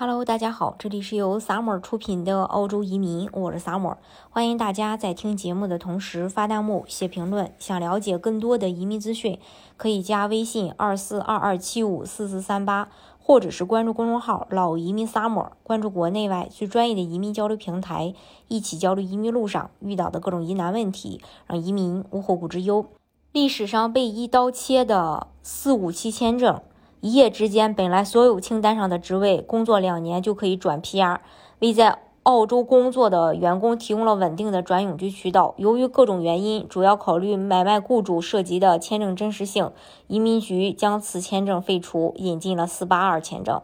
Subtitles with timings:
[0.00, 3.96] Hello，大家好，这里是由 Summer 出品的澳洲移民，我是 Summer，
[4.30, 7.52] 欢迎大家在听节目的同时发弹幕、写评论。
[7.58, 9.40] 想了解更多的移民资讯，
[9.76, 12.88] 可以加微信二四二二七五四四三八，
[13.18, 18.14] 或者是关注公众号“老移民 Summer”，关注国内外最专业的移民交流平台，
[18.46, 22.86] 一起交流移民路上遇到的各种疑难问题，让移民无后顾之忧。
[23.32, 26.60] 历史上被一刀切的四五七签证。
[27.00, 31.18] 一夜之间，本来所有清单上的职位，工作两年就可以转 PR，
[31.60, 35.54] 为在澳洲工作的员工提供了稳定的转永居渠道。
[35.58, 39.70] 由于各种原因，主要考虑买卖雇主涉及的签证真实性，
[40.08, 43.62] 移民局将此签证废除，引进了482签证。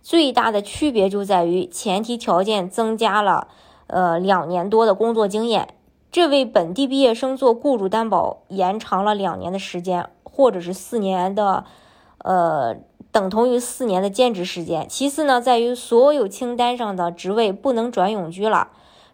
[0.00, 3.48] 最大的区别就在于前提条件增加了，
[3.88, 5.74] 呃，两年多的工作经验，
[6.12, 11.64] 这为本地毕业生做雇主担保延长了两年的时间，或者是四年的。
[12.18, 12.76] 呃，
[13.12, 14.88] 等同于四年的兼职时间。
[14.88, 18.68] 其次呢，在于所有清单上的职位不能转永居了，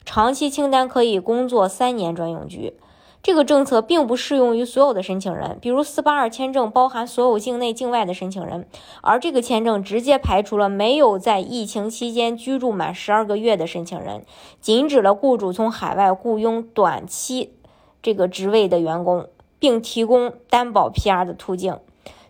[0.04, 2.74] 长期清单可以工作三年转永居。
[3.22, 8.66] 这个政策并不适用于所有的申请人，比如四八二签证包含所有境内境外的申请人，
[9.00, 14.24] 而这个签证直接排除了没有在疫情期间居住满十二个月的申请人，
[14.60, 17.54] 禁止了雇主从海外雇佣短期
[18.02, 19.28] 这个职位的员工，
[19.60, 21.78] 并提供担保 PR 的途径。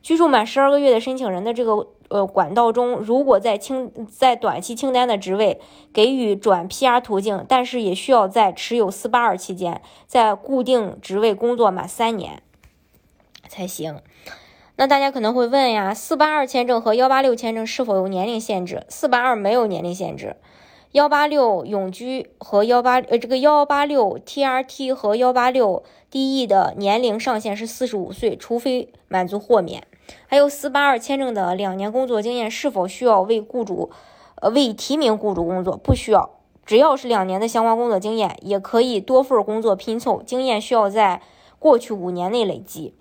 [0.02, 5.60] 居住满十二个月的申请人的这个呃管道中，如果在清在短期清单的职位
[5.92, 12.42] 给予转 PR 途径，但是也需要在持有四八二期间，在固定职位工作满三年
[13.48, 14.00] 才行。
[14.76, 18.84] 那大家可能会问呀，四八二签证和幺八六签证是否有年龄限制？
[18.88, 20.36] 四八二没有年龄限制，
[20.92, 29.86] 幺八六永居和幺八呃这个幺八六 TRT 和幺八六 DE 的年龄上限是四十五岁，除非满足豁免。
[30.26, 33.90] 还有四八二签证的两年工作经验是否需要为雇主，
[34.36, 35.76] 呃，为提名雇主工作？
[35.76, 36.30] 不需要，
[36.64, 40.22] 只要是两年的相关工作经验，也可以多份工作拼凑。
[40.22, 41.22] 经验需要在
[41.58, 42.94] 过去五年内累积。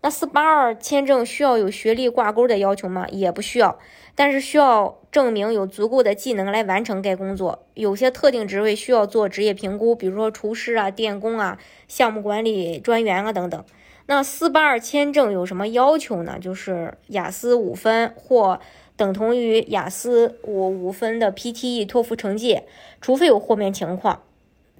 [0.00, 3.06] 那四八二签证需要有学历挂钩的要求吗？
[3.08, 3.78] 也不需要，
[4.14, 7.60] 但是需要证明有足够的技能来完成该工作。
[7.72, 11.58] 有些特定职位需要做职业评估，比如说厨师啊、电工啊、
[11.88, 13.64] 项目管理专员啊等等。
[14.06, 16.38] 那四八二签证有什么要求呢？
[16.38, 18.60] 就是雅思五分或
[18.96, 22.60] 等同于雅思五五分的 PTE 托福成绩，
[23.00, 24.22] 除非有豁免情况。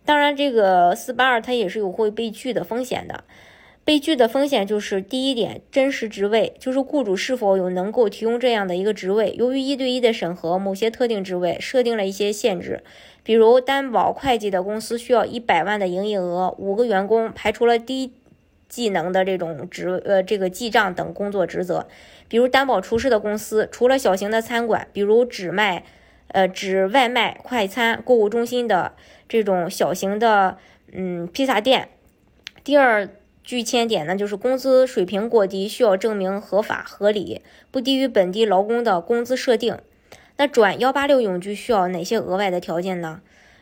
[0.05, 3.25] 当然，这个四八二它也是有会被拒的风险的。
[3.83, 9.34] 被拒的风险就是第一点，真实职位就是雇主是否有能够提供这样的一个职位。
[9.39, 12.83] 由于一对一的审核，某些特定职位设定了一些限制，
[13.23, 18.13] 比如担保会计的公司需要一百万的营业额，五个员工排除了低。
[18.75, 21.87] 技能的这种职呃，这个记账等工作职责，
[22.27, 25.85] 比如担保厨师的公司，除了小型的餐馆，比如只卖
[26.27, 28.95] 呃只外卖快餐、购物中心的
[29.29, 30.59] 这种小型的
[30.93, 31.89] 嗯披萨店。
[32.65, 33.09] 第二
[33.45, 39.79] 拒签点呢，就是工资水平过低，需要证明合法合理，不低于本地劳工的工资设定。
[40.37, 43.21] 那转幺八六永居需要哪些额外的条件呢？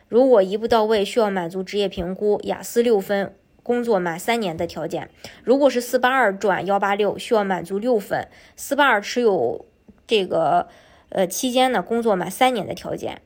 [0.09, 3.31] 如果一步到位，需要满足职业评估，雅思六分。
[3.63, 5.09] 工作满三年的条件，
[5.43, 9.65] 如果是四八二转幺八六，需要满足六分；四八二持有
[10.05, 10.67] 这个
[11.09, 13.21] 呃期间呢，工作满三年的条件。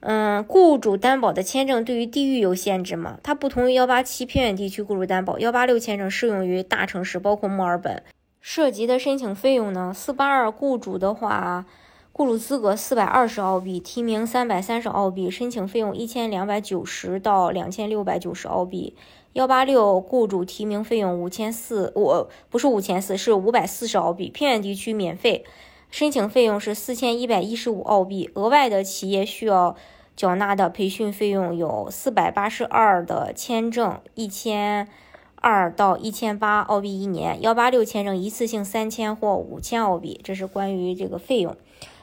[0.00, 3.18] 嗯，雇主担保的签证对于地域有限制吗？
[3.22, 8.02] 它不同于幺八七偏远地区雇主担保，幺八六签证适用于大城市，包括墨尔本。
[8.40, 9.92] 涉及的申请费用呢？
[9.92, 11.66] 四八二雇主的话，
[12.16, 18.96] 雇主资格四百二十澳币，提名三百三十澳币，申请费用一千两百九十到两千六百九十澳币。
[19.34, 24.30] 幺八六雇主提名费用五千四，我不是五千四，是五百四十澳币。
[24.30, 25.44] 偏远地区免费，
[25.90, 28.30] 申请费用是四千一百一十五澳币。
[28.32, 29.76] 额外的企业需要
[30.16, 34.88] 缴纳的培训费用有四百八十二的签证，一千
[35.34, 37.42] 二到一千八澳币一年。
[37.42, 41.54] 幺八六签证一次性三千或五千澳币，这是关于这个费用。